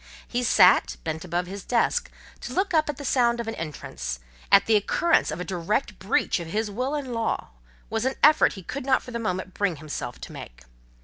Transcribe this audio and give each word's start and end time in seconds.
He 0.27 0.41
sat, 0.41 0.97
bent 1.03 1.23
above 1.23 1.45
his 1.45 1.63
desk: 1.63 2.09
to 2.39 2.53
look 2.55 2.73
up 2.73 2.89
at 2.89 2.97
the 2.97 3.05
sound 3.05 3.39
of 3.39 3.47
an 3.47 3.53
entrance, 3.53 4.19
at 4.51 4.65
the 4.65 4.75
occurrence 4.75 5.29
of 5.29 5.39
a 5.39 5.43
direct 5.45 5.99
breach 5.99 6.39
of 6.39 6.47
his 6.47 6.71
will 6.71 6.95
and 6.95 7.13
law, 7.13 7.49
was 7.87 8.03
an 8.05 8.15
effort 8.23 8.53
he 8.53 8.63
could 8.63 8.83
not 8.83 9.03
for 9.03 9.11
the 9.11 9.19
moment 9.19 9.53
bring 9.53 9.75
himself 9.75 10.19
to 10.21 10.31
make. 10.31 10.63